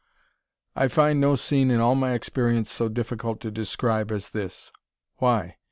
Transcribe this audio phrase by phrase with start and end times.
[0.75, 4.71] I find no scene in all my experience so difficult to describe as this.
[5.17, 5.57] Why?